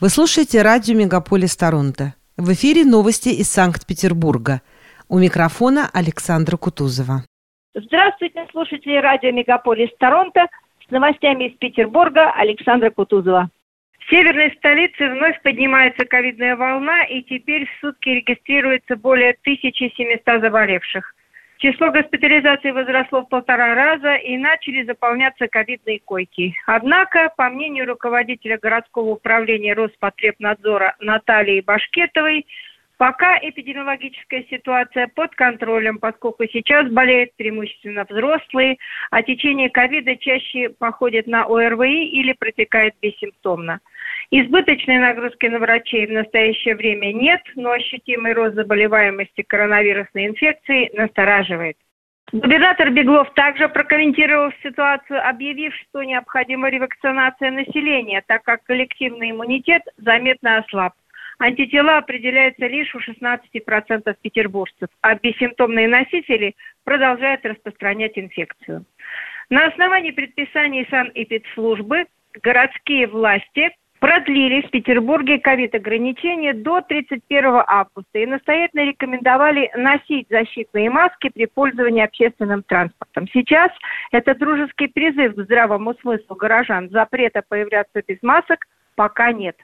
[0.00, 2.14] Вы слушаете радио «Мегаполис Торонто».
[2.38, 4.62] В эфире новости из Санкт-Петербурга.
[5.10, 7.24] У микрофона Александра Кутузова.
[7.74, 10.46] Здравствуйте, слушатели радио «Мегаполис Торонто».
[10.88, 13.50] С новостями из Петербурга Александра Кутузова.
[13.98, 21.14] В северной столице вновь поднимается ковидная волна, и теперь в сутки регистрируется более 1700 заболевших.
[21.60, 26.54] Число госпитализаций возросло в полтора раза и начали заполняться ковидные койки.
[26.64, 32.46] Однако, по мнению руководителя городского управления Роспотребнадзора Натальи Башкетовой,
[32.96, 38.78] пока эпидемиологическая ситуация под контролем, поскольку сейчас болеют преимущественно взрослые,
[39.10, 43.80] а течение ковида чаще походит на ОРВИ или протекает бессимптомно.
[44.32, 51.76] Избыточной нагрузки на врачей в настоящее время нет, но ощутимый рост заболеваемости коронавирусной инфекцией настораживает.
[52.32, 60.58] Губернатор Беглов также прокомментировал ситуацию, объявив, что необходима ревакцинация населения, так как коллективный иммунитет заметно
[60.58, 60.92] ослаб.
[61.40, 68.84] Антитела определяются лишь у 16% петербуржцев, а бессимптомные носители продолжают распространять инфекцию.
[69.48, 72.06] На основании предписаний санэпидслужбы
[72.42, 73.70] городские власти
[74.00, 82.02] продлили в Петербурге ковид-ограничения до 31 августа и настоятельно рекомендовали носить защитные маски при пользовании
[82.02, 83.28] общественным транспортом.
[83.32, 83.70] Сейчас
[84.10, 86.88] это дружеский призыв к здравому смыслу горожан.
[86.90, 89.56] Запрета появляться без масок пока нет.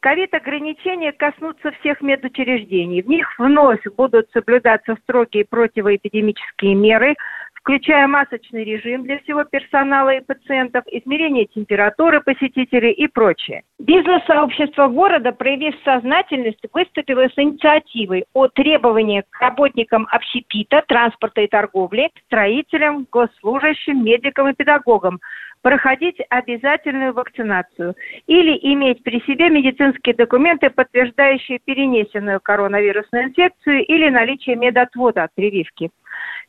[0.00, 3.02] Ковид-ограничения коснутся всех медучреждений.
[3.02, 7.16] В них вновь будут соблюдаться строгие противоэпидемические меры–
[7.68, 13.62] включая масочный режим для всего персонала и пациентов, измерение температуры посетителей и прочее.
[13.78, 22.08] Бизнес-сообщество города, проявив сознательность, выступило с инициативой о требовании к работникам общепита, транспорта и торговли,
[22.24, 25.20] строителям, госслужащим, медикам и педагогам
[25.60, 27.94] проходить обязательную вакцинацию
[28.26, 35.90] или иметь при себе медицинские документы, подтверждающие перенесенную коронавирусную инфекцию или наличие медотвода от прививки.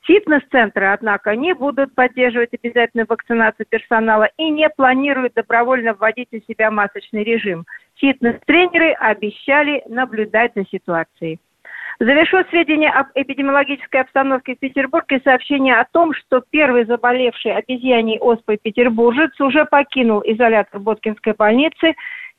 [0.03, 6.71] Фитнес-центры, однако, не будут поддерживать обязательную вакцинацию персонала и не планируют добровольно вводить у себя
[6.71, 7.65] масочный режим.
[7.95, 11.39] Фитнес-тренеры обещали наблюдать за ситуацией.
[11.99, 18.57] Завершу сведения об эпидемиологической обстановке в Петербурге сообщение о том, что первый заболевший обезьяней оспой
[18.57, 21.95] петербуржец уже покинул изолятор Боткинской больницы.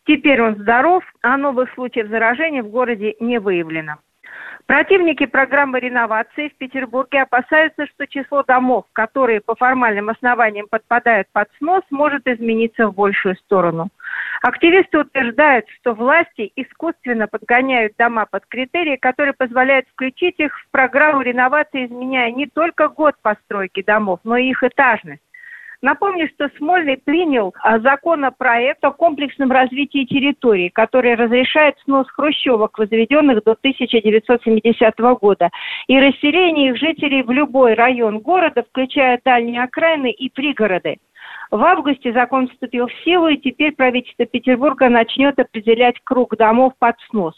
[0.07, 3.97] Теперь он здоров, а новых случаев заражения в городе не выявлено.
[4.67, 11.49] Противники программы реновации в Петербурге опасаются, что число домов, которые по формальным основаниям подпадают под
[11.59, 13.89] снос, может измениться в большую сторону.
[14.43, 21.22] Активисты утверждают, что власти искусственно подгоняют дома под критерии, которые позволяют включить их в программу
[21.22, 25.22] реновации, изменяя не только год постройки домов, но и их этажность.
[25.83, 33.43] Напомню, что Смольный принял а, законопроект о комплексном развитии территории, который разрешает снос хрущевок, возведенных
[33.45, 35.49] до 1970 года,
[35.87, 40.99] и расселение их жителей в любой район города, включая дальние окраины и пригороды.
[41.51, 46.97] В августе закон вступил в силу, и теперь правительство Петербурга начнет определять круг домов под
[47.09, 47.35] снос.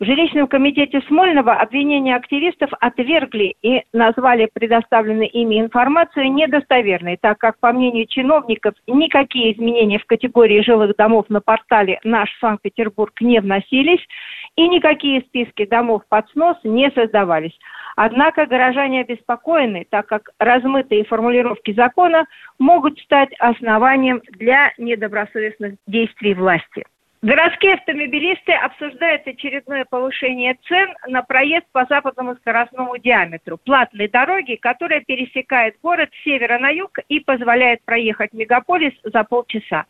[0.00, 7.58] В жилищном комитете Смольного обвинения активистов отвергли и назвали предоставленную ими информацию недостоверной, так как,
[7.58, 14.06] по мнению чиновников, никакие изменения в категории жилых домов на портале «Наш Санкт-Петербург» не вносились
[14.54, 17.58] и никакие списки домов под снос не создавались.
[17.96, 22.26] Однако горожане обеспокоены, так как размытые формулировки закона
[22.60, 26.84] могут стать основанием для недобросовестных действий власти.
[27.20, 35.00] Городские автомобилисты обсуждают очередное повышение цен на проезд по западному скоростному диаметру платной дороги, которая
[35.00, 39.86] пересекает город с севера на юг и позволяет проехать мегаполис за полчаса.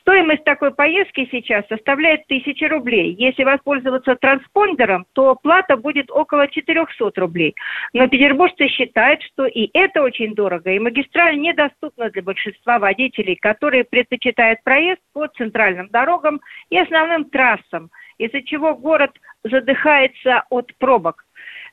[0.00, 3.14] Стоимость такой поездки сейчас составляет 1000 рублей.
[3.18, 7.54] Если воспользоваться транспондером, то плата будет около 400 рублей.
[7.92, 13.84] Но петербуржцы считают, что и это очень дорого, и магистраль недоступна для большинства водителей, которые
[13.84, 19.12] предпочитают проезд по центральным дорогам и основным трассам, из-за чего город
[19.44, 21.25] задыхается от пробок.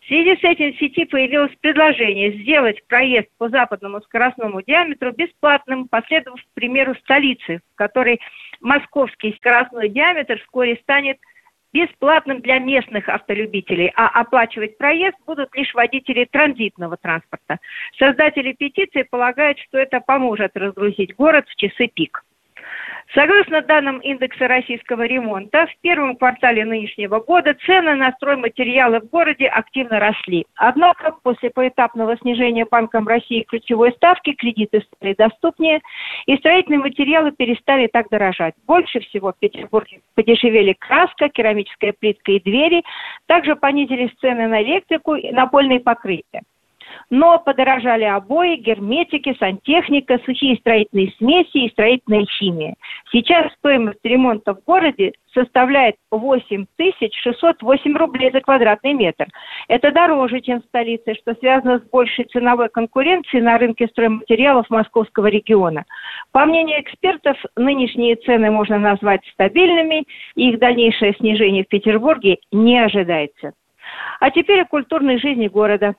[0.04, 5.88] В связи с этим в сети появилось предложение сделать проезд по западному скоростному диаметру бесплатным,
[5.88, 8.20] последовав примеру столицы, в которой
[8.60, 11.20] московский скоростной диаметр вскоре станет
[11.72, 17.60] бесплатным для местных автолюбителей, а оплачивать проезд будут лишь водители транзитного транспорта.
[17.98, 22.26] Создатели петиции полагают, что это поможет разгрузить город в часы пик.
[23.14, 29.48] Согласно данным индекса российского ремонта, в первом квартале нынешнего года цены на стройматериалы в городе
[29.48, 30.46] активно росли.
[30.56, 35.82] Однако после поэтапного снижения Банком России ключевой ставки кредиты стали доступнее,
[36.26, 38.56] и строительные материалы перестали так дорожать.
[38.66, 42.84] Больше всего в Петербурге подешевели краска, керамическая плитка и двери.
[43.28, 46.42] Также понизились цены на электрику и напольные покрытия
[47.10, 52.76] но подорожали обои, герметики, сантехника, сухие строительные смеси и строительная химия.
[53.12, 59.28] Сейчас стоимость ремонта в городе составляет 8 608 рублей за квадратный метр.
[59.68, 65.28] Это дороже, чем в столице, что связано с большей ценовой конкуренцией на рынке стройматериалов московского
[65.28, 65.86] региона.
[66.32, 70.06] По мнению экспертов, нынешние цены можно назвать стабильными,
[70.36, 73.54] и их дальнейшее снижение в Петербурге не ожидается.
[74.20, 75.96] А теперь о культурной жизни города.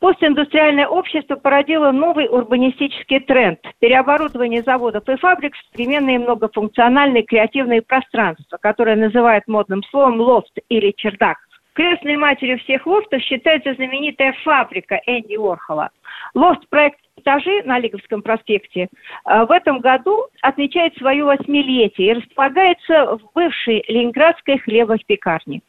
[0.00, 8.58] Постиндустриальное общество породило новый урбанистический тренд– переоборудование заводов и фабрик в современные многофункциональные креативные пространства,
[8.58, 11.38] которые называют модным словом лофт или чердак.
[11.74, 15.90] Крестной матерью всех лофтов считается знаменитая фабрика Энди Уорхола.
[16.34, 18.88] Лофт-проект этажи на Лиговском проспекте
[19.26, 25.62] э, в этом году отмечает свое восьмилетие и располагается в бывшей ленинградской хлебопекарне.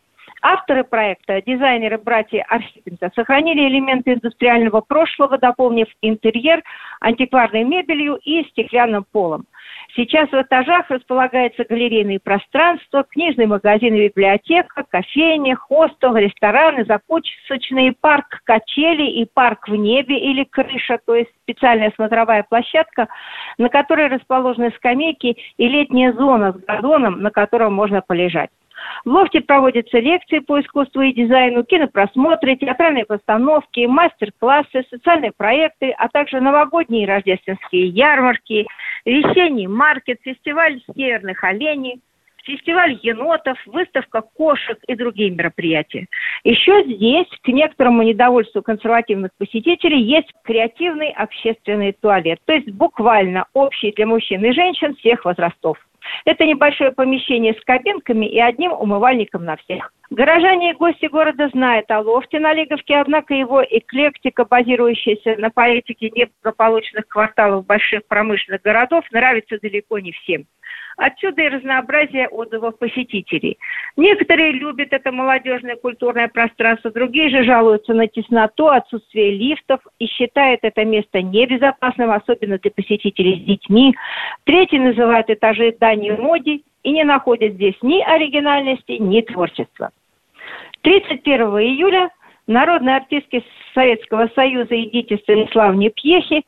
[0.47, 6.61] Авторы проекта, дизайнеры братья Архипенко, сохранили элементы индустриального прошлого, дополнив интерьер
[7.01, 9.47] антикварной мебелью и стеклянным полом.
[9.95, 18.41] Сейчас в этажах располагается галерейные пространства, книжный магазин и библиотека, кофейня, хостел, рестораны, закусочный парк,
[18.43, 23.07] качели и парк в небе или крыша, то есть специальная смотровая площадка,
[23.57, 28.51] на которой расположены скамейки и летняя зона с газоном, на котором можно полежать.
[29.03, 36.09] В лофте проводятся лекции по искусству и дизайну, кинопросмотры, театральные постановки, мастер-классы, социальные проекты, а
[36.09, 38.65] также новогодние и рождественские ярмарки,
[39.05, 42.01] весенний маркет, фестиваль северных оленей,
[42.45, 46.07] фестиваль енотов, выставка кошек и другие мероприятия.
[46.43, 53.91] Еще здесь, к некоторому недовольству консервативных посетителей, есть креативный общественный туалет, то есть буквально общий
[53.91, 55.77] для мужчин и женщин всех возрастов.
[56.25, 59.91] Это небольшое помещение с кабинками и одним умывальником на всех.
[60.11, 66.11] Горожане и гости города знают о лофте на Лиговке, однако его эклектика, базирующаяся на поэтике
[66.11, 70.45] неблагополучных кварталов больших промышленных городов, нравится далеко не всем.
[70.97, 73.57] Отсюда и разнообразие отзывов посетителей.
[73.97, 80.61] Некоторые любят это молодежное культурное пространство, другие же жалуются на тесноту, отсутствие лифтов и считают
[80.63, 83.95] это место небезопасным, особенно для посетителей с детьми.
[84.45, 89.91] Третьи называют этажи данью моде и не находят здесь ни оригинальности, ни творчества.
[90.81, 92.09] 31 июля
[92.47, 93.43] народной артистке
[93.73, 96.43] Советского Союза Эдите Станиславне Пьехи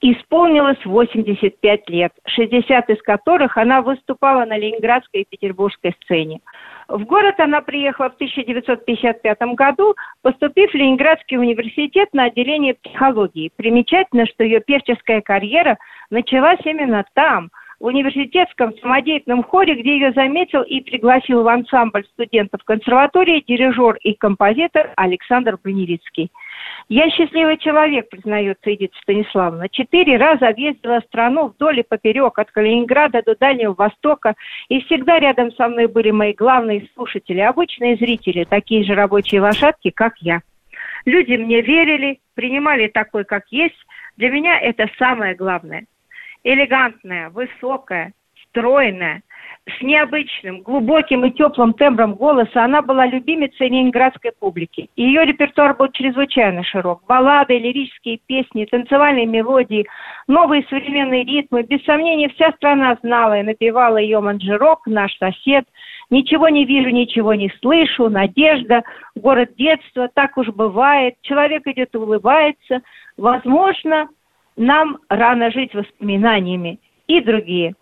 [0.00, 6.40] исполнилось 85 лет, 60 из которых она выступала на ленинградской и петербургской сцене.
[6.88, 13.50] В город она приехала в 1955 году, поступив в Ленинградский университет на отделение психологии.
[13.56, 15.78] Примечательно, что ее певческая карьера
[16.10, 22.62] началась именно там– в университетском самодеятельном хоре, где ее заметил и пригласил в ансамбль студентов
[22.64, 26.30] консерватории дирижер и композитор Александр Броневицкий.
[26.88, 29.68] «Я счастливый человек», признается Эдита Станиславовна.
[29.68, 34.34] «Четыре раза объездила страну вдоль и поперек, от Калининграда до Дальнего Востока,
[34.68, 39.90] и всегда рядом со мной были мои главные слушатели, обычные зрители, такие же рабочие лошадки,
[39.90, 40.40] как я.
[41.04, 43.76] Люди мне верили, принимали такой, как есть.
[44.16, 45.86] Для меня это самое главное
[46.44, 48.12] элегантная, высокая,
[48.44, 49.22] стройная,
[49.68, 54.88] с необычным, глубоким и теплым тембром голоса она была любимицей ленинградской публики.
[54.96, 57.02] Ее репертуар был чрезвычайно широк.
[57.06, 59.86] Баллады, лирические песни, танцевальные мелодии,
[60.26, 61.62] новые современные ритмы.
[61.62, 65.64] Без сомнения, вся страна знала и напевала ее «Манжирок», «Наш сосед»,
[66.10, 68.82] «Ничего не вижу, ничего не слышу», «Надежда»,
[69.14, 72.80] «Город детства», «Так уж бывает», «Человек идет и улыбается».
[73.16, 74.08] Возможно,
[74.56, 77.74] нам рано жить воспоминаниями и другие.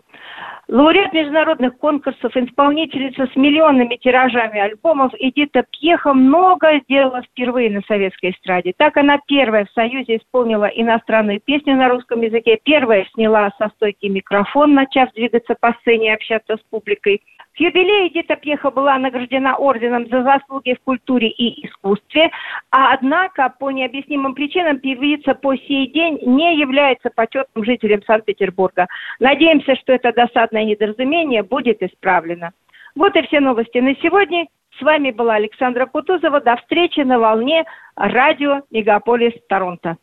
[0.69, 8.31] Лауреат международных конкурсов, исполнительница с миллионными тиражами альбомов Эдита Пьеха много сделала впервые на советской
[8.31, 8.73] эстраде.
[8.75, 14.07] Так она первая в Союзе исполнила иностранную песню на русском языке, первая сняла со стойки
[14.07, 17.21] микрофон, начав двигаться по сцене и общаться с публикой–
[17.57, 22.29] к юбилею Эдита Пьеха была награждена орденом за заслуги в культуре и искусстве,
[22.69, 28.85] а однако по необъяснимым причинам певица по сей день не является почетным жителем Санкт-Петербурга.
[29.19, 32.51] Надеемся, что это досадное недоразумение будет исправлено.
[32.95, 34.45] Вот и все новости на сегодня.
[34.77, 36.39] С вами была Александра Кутузова.
[36.41, 39.97] До встречи на волне радио Мегаполис Торонто.